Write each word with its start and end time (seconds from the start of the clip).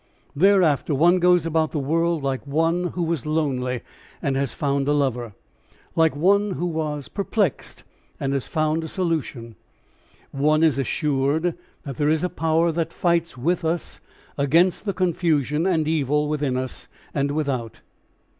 Thereafter 0.35 0.95
one 0.95 1.19
goes 1.19 1.45
about 1.45 1.69
the 1.69 1.77
world 1.77 2.23
like 2.23 2.47
one 2.47 2.85
who 2.95 3.03
was 3.03 3.23
lonely 3.27 3.81
and 4.19 4.35
has 4.35 4.51
found 4.51 4.87
a 4.87 4.93
lover, 4.93 5.35
like 5.95 6.15
one 6.15 6.53
who 6.53 6.65
was 6.65 7.07
perplexed 7.07 7.83
and 8.19 8.33
has 8.33 8.47
found 8.47 8.83
a 8.83 8.87
solution. 8.87 9.53
One 10.31 10.63
is 10.63 10.79
assured 10.79 11.53
that 11.83 11.97
there 11.97 12.09
is 12.09 12.23
a 12.23 12.29
Power 12.29 12.71
that 12.71 12.91
fights 12.91 13.37
with 13.37 13.63
us 13.63 13.99
against 14.39 14.85
the 14.85 14.93
confusion 14.93 15.67
and 15.67 15.87
evil 15.87 16.27
within 16.27 16.57
us 16.57 16.87
and 17.13 17.29
without. 17.29 17.81